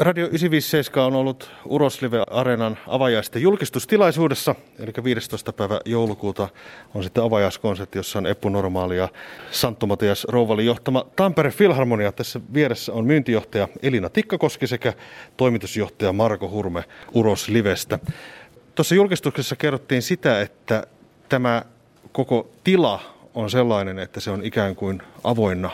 [0.00, 5.52] Radio 957 on ollut Uroslive Areenan avajaisten julkistustilaisuudessa, eli 15.
[5.52, 6.48] päivä joulukuuta
[6.94, 9.08] on sitten avajaiskonsertti, jossa on Eppu Normaali ja
[9.50, 12.12] Santtu Matias Rouvali johtama Tampere Filharmonia.
[12.12, 14.92] Tässä vieressä on myyntijohtaja Elina Tikkakoski sekä
[15.36, 17.98] toimitusjohtaja Marko Hurme Uroslivestä.
[18.74, 20.86] Tuossa julkistuksessa kerrottiin sitä, että
[21.28, 21.62] tämä
[22.12, 23.00] koko tila
[23.34, 25.70] on sellainen, että se on ikään kuin avoinna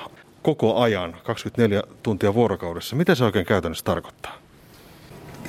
[0.46, 2.96] koko ajan, 24 tuntia vuorokaudessa.
[2.96, 4.45] Mitä se oikein käytännössä tarkoittaa?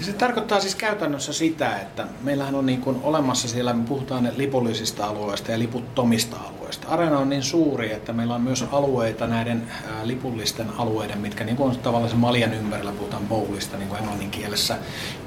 [0.02, 5.06] Se tarkoittaa siis käytännössä sitä, että meillähän on niin kuin olemassa siellä, me puhutaan lipullisista
[5.06, 6.87] alueista ja liputtomista alueista.
[6.87, 9.71] Areena on niin suuri, että meillä on myös alueita näiden
[10.04, 14.32] lipullisten alueiden, mitkä niin kuin on tavallaan se maljan ympärillä, puhutaan bowlista niin kuin englannin
[14.32, 14.78] kielessä,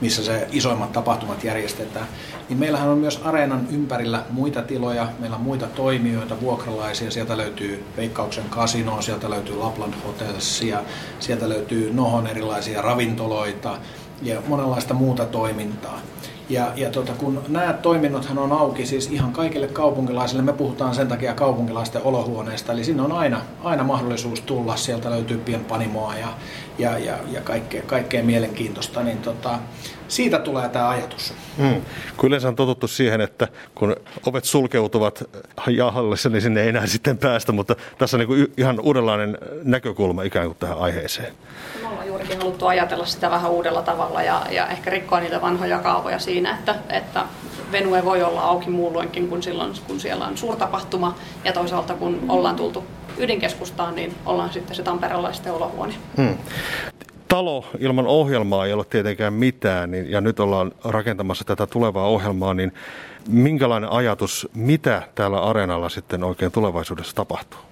[0.01, 2.07] missä se isoimmat tapahtumat järjestetään.
[2.49, 7.85] Niin meillähän on myös areenan ympärillä muita tiloja, meillä on muita toimijoita, vuokralaisia, sieltä löytyy
[7.97, 10.83] Veikkauksen kasino, sieltä löytyy Lapland Hotelsia,
[11.21, 13.79] sieltä löytyy Nohon erilaisia ravintoloita,
[14.23, 16.01] ja monenlaista muuta toimintaa.
[16.49, 21.09] Ja, ja tota, kun nämä toiminnothan on auki siis ihan kaikille kaupunkilaisille, me puhutaan sen
[21.09, 26.29] takia kaupunkilaisten olohuoneesta, eli sinne on aina, aina mahdollisuus tulla, sieltä löytyy pienpanimoa ja,
[26.79, 29.59] ja, ja, ja kaikkea, kaikkea mielenkiintoista, niin tota,
[30.09, 31.35] siitä tulee tämä ajatus.
[31.59, 31.83] Hmm.
[32.17, 35.25] Kun yleensä on totuttu siihen, että kun ovet sulkeutuvat
[35.71, 40.47] jahallissa, niin sinne ei enää sitten päästä, mutta tässä on niin ihan uudenlainen näkökulma ikään
[40.47, 41.33] kuin tähän aiheeseen.
[42.31, 46.59] Juurikin haluttu ajatella sitä vähän uudella tavalla ja, ja ehkä rikkoa niitä vanhoja kaavoja siinä,
[46.59, 47.25] että, että
[47.73, 52.57] venue voi olla auki muulloinkin kuin silloin, kun siellä on suurtapahtuma ja toisaalta kun ollaan
[52.57, 52.85] tultu
[53.19, 55.95] ydinkeskustaan, niin ollaan sitten se tamperelaisten olohuone.
[56.17, 56.39] Hmm
[57.29, 62.55] talo ilman ohjelmaa ei ole tietenkään mitään, niin, ja nyt ollaan rakentamassa tätä tulevaa ohjelmaa,
[62.55, 62.73] niin
[63.29, 67.70] minkälainen ajatus, mitä täällä areenalla sitten oikein tulevaisuudessa tapahtuu?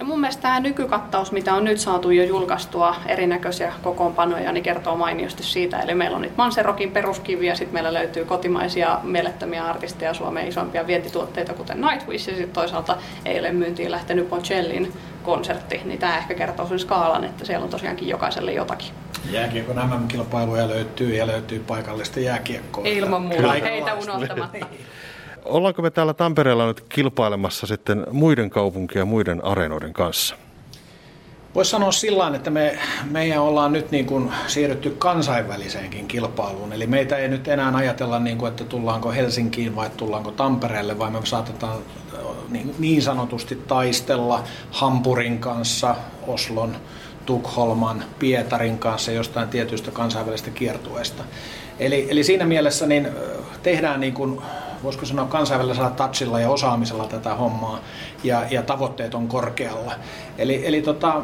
[0.00, 4.96] No mun mielestä tämä nykykattaus, mitä on nyt saatu jo julkaistua erinäköisiä kokoonpanoja, niin kertoo
[4.96, 5.78] mainiosti siitä.
[5.80, 11.54] Eli meillä on nyt Manserokin peruskiviä, sitten meillä löytyy kotimaisia mielettömiä artisteja, Suomen isompia vientituotteita,
[11.54, 16.78] kuten Nightwish, ja sitten toisaalta eilen myyntiin lähtenyt Boncellin konsertti, niin tämä ehkä kertoo sen
[16.78, 18.88] skaalan, että siellä on tosiaankin jokaiselle jotakin.
[19.30, 22.84] Jääkiekon MM-kilpailuja löytyy ja löytyy paikallista jääkiekkoa.
[22.86, 24.66] Ilman muuta, heitä unohtamatta.
[25.44, 30.36] Ollaanko me täällä Tampereella nyt kilpailemassa sitten muiden kaupunkien ja muiden areenoiden kanssa?
[31.54, 32.78] Voisi sanoa sillä että me,
[33.10, 36.72] meidän ollaan nyt niin kuin siirrytty kansainväliseenkin kilpailuun.
[36.72, 41.12] Eli meitä ei nyt enää ajatella, niin kuin, että tullaanko Helsinkiin vai tullaanko Tampereelle, vaan
[41.12, 41.78] me saatetaan
[42.48, 45.96] niin, niin sanotusti taistella Hampurin kanssa,
[46.26, 46.76] Oslon,
[47.26, 51.24] Tukholman, Pietarin kanssa jostain tietystä kansainvälisestä kiertueesta.
[51.78, 53.08] Eli, eli siinä mielessä niin
[53.62, 54.40] tehdään niin kuin
[54.82, 57.78] voisiko sanoa kansainvälisellä touchilla ja osaamisella tätä hommaa
[58.24, 59.92] ja, ja tavoitteet on korkealla.
[60.38, 61.22] Eli, eli tota,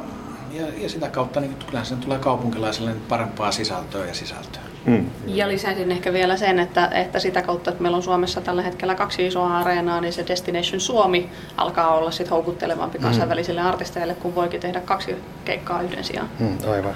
[0.52, 4.62] ja, ja sitä kautta niin kyllähän sen tulee kaupunkilaisille parempaa sisältöä ja sisältöä.
[4.86, 5.10] Mm.
[5.26, 8.94] Ja lisäisin ehkä vielä sen, että, että sitä kautta, että meillä on Suomessa tällä hetkellä
[8.94, 13.02] kaksi isoa areenaa, niin se Destination Suomi alkaa olla sit houkuttelevampi mm.
[13.02, 16.28] kansainvälisille artisteille, kun voikin tehdä kaksi keikkaa yhden sijaan.
[16.38, 16.94] Mm, aivan.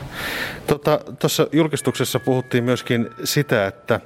[0.66, 4.00] Tuossa tota, julkistuksessa puhuttiin myöskin sitä, että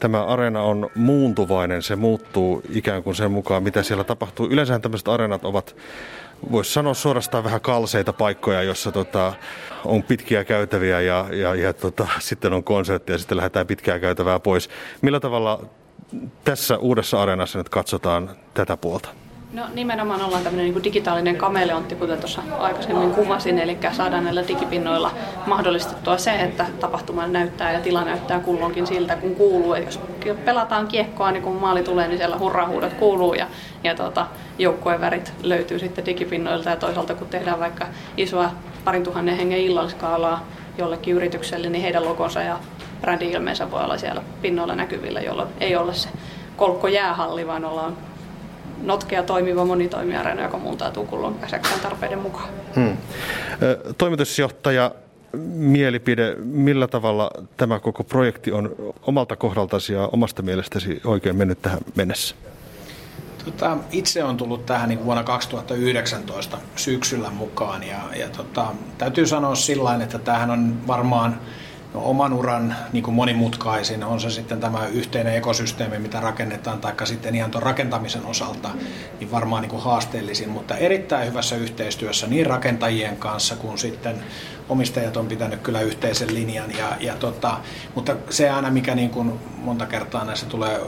[0.00, 4.46] tämä areena on muuntuvainen, se muuttuu ikään kuin sen mukaan, mitä siellä tapahtuu.
[4.46, 5.76] Yleensä tämmöiset areenat ovat,
[6.52, 9.32] voisi sanoa suorastaan vähän kalseita paikkoja, jossa tota,
[9.84, 14.40] on pitkiä käytäviä ja, ja, ja tota, sitten on konsertti ja sitten lähdetään pitkää käytävää
[14.40, 14.70] pois.
[15.02, 15.64] Millä tavalla
[16.44, 19.19] tässä uudessa areenassa nyt katsotaan tätä puolta?
[19.52, 25.10] No nimenomaan ollaan tämmöinen niin digitaalinen kameleontti, kuten tuossa aikaisemmin kuvasin, eli saadaan näillä digipinnoilla
[25.46, 29.74] mahdollistettua se, että tapahtuma näyttää ja tila näyttää kulloinkin siltä, kun kuuluu.
[29.74, 30.00] Et jos
[30.44, 33.46] pelataan kiekkoa, niin kun maali tulee, niin siellä hurrahuudot kuuluu ja,
[33.84, 34.26] ja tota,
[34.58, 37.86] joukkueen värit löytyy sitten digipinnoilta ja toisaalta kun tehdään vaikka
[38.16, 38.50] isoa
[38.84, 40.46] parin tuhannen hengen illalliskaalaa
[40.78, 42.58] jollekin yritykselle, niin heidän logonsa ja
[43.00, 46.08] brändi-ilmeensä voi olla siellä pinnoilla näkyvillä, jolloin ei ole se
[46.56, 47.96] kolkko jäähalli, vaan ollaan
[48.82, 52.48] notkea toimiva monitoimiareena, joka muuntautuu kullon asiakkaan tarpeiden mukaan.
[52.76, 52.96] Hmm.
[53.98, 54.94] Toimitusjohtaja,
[55.54, 61.78] mielipide, millä tavalla tämä koko projekti on omalta kohdaltasi ja omasta mielestäsi oikein mennyt tähän
[61.94, 62.34] mennessä?
[63.44, 68.66] Tota, itse on tullut tähän niin vuonna 2019 syksyllä mukaan ja, ja tota,
[68.98, 71.40] täytyy sanoa sillä että tämähän on varmaan
[71.94, 76.92] no, oman uran niin kuin monimutkaisin, on se sitten tämä yhteinen ekosysteemi, mitä rakennetaan, tai
[77.04, 78.70] sitten ihan tuon rakentamisen osalta,
[79.20, 84.16] niin varmaan niin kuin haasteellisin, mutta erittäin hyvässä yhteistyössä niin rakentajien kanssa kuin sitten
[84.68, 86.70] omistajat on pitänyt kyllä yhteisen linjan.
[86.78, 87.56] Ja, ja tota,
[87.94, 90.80] mutta se aina, mikä niin kuin monta kertaa näissä tulee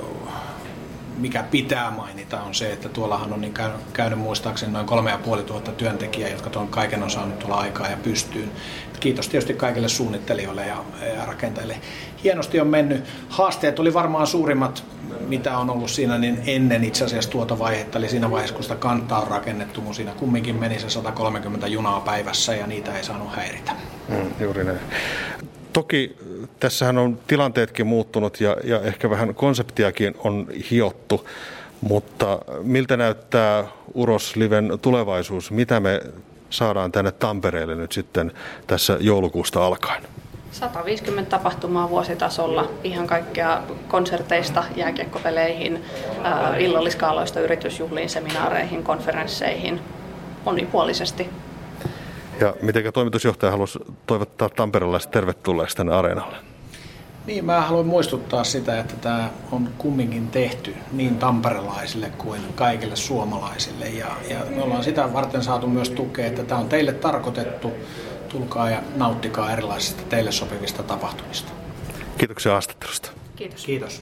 [1.23, 3.55] mikä pitää mainita on se, että tuollahan on niin
[3.93, 7.89] käynyt, muistaakseni noin kolme ja puoli tuhatta työntekijää, jotka tuon kaiken on saanut tulla aikaa
[7.89, 8.51] ja pystyyn.
[9.01, 10.77] Kiitos tietysti kaikille suunnittelijoille ja,
[11.17, 11.77] ja rakentajille.
[12.25, 13.05] Hienosti on mennyt.
[13.29, 14.85] Haasteet oli varmaan suurimmat,
[15.29, 18.77] mitä on ollut siinä niin ennen itse asiassa tuota vaihetta, eli siinä vaiheessa, kun sitä
[18.77, 23.37] kantaa on rakennettu, kun siinä kumminkin meni se 130 junaa päivässä ja niitä ei saanut
[23.37, 23.73] häiritä.
[24.09, 24.79] Mm, juuri näin.
[25.73, 26.17] Toki
[26.61, 31.29] tässähän on tilanteetkin muuttunut ja, ja ehkä vähän konseptiakin on hiottu,
[31.81, 33.65] mutta miltä näyttää
[33.95, 35.51] Urosliven tulevaisuus?
[35.51, 36.01] Mitä me
[36.51, 38.33] saadaan tänne Tampereelle nyt sitten
[38.67, 40.03] tässä joulukuusta alkaen?
[40.53, 45.85] 150 tapahtumaa vuositasolla, ihan kaikkea konserteista, jääkiekkopeleihin,
[46.59, 49.81] illalliskaaloista, yritysjuhliin, seminaareihin, konferensseihin,
[50.45, 51.29] monipuolisesti.
[52.41, 56.37] Ja miten toimitusjohtaja haluaisi toivottaa tamperelaiset tervetulleeksi tänne areenalle?
[57.27, 63.85] Niin, mä haluan muistuttaa sitä, että tämä on kumminkin tehty niin tamperelaisille kuin kaikille suomalaisille.
[63.85, 67.73] Ja, ja me ollaan sitä varten saatu myös tukea, että tämä on teille tarkoitettu.
[68.29, 71.53] Tulkaa ja nauttikaa erilaisista teille sopivista tapahtumista.
[72.19, 73.11] Kiitoksia haastattelusta.
[73.37, 73.65] Kiitos.
[73.65, 74.02] Kiitos.